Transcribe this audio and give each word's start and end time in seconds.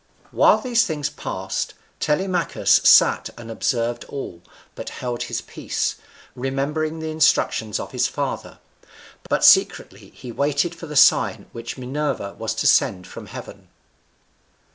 While 0.31 0.57
these 0.57 0.83
things 0.83 1.11
passed, 1.11 1.75
Telemachus 1.99 2.81
sat 2.83 3.29
and 3.37 3.51
observed 3.51 4.03
all, 4.05 4.41
but 4.73 4.89
held 4.89 5.21
his 5.21 5.41
peace, 5.41 5.97
remembering 6.33 6.97
the 6.97 7.11
instructions 7.11 7.79
of 7.79 7.91
his 7.91 8.07
father. 8.07 8.57
But 9.29 9.45
secretly 9.45 10.09
he 10.15 10.31
waited 10.31 10.73
for 10.73 10.87
the 10.87 10.95
sign 10.95 11.45
which 11.51 11.77
Minerva 11.77 12.33
was 12.35 12.55
to 12.55 12.65
send 12.65 13.05
from 13.05 13.27
heaven. 13.27 13.67